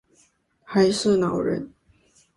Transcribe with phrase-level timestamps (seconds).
[0.63, 1.71] 还是老人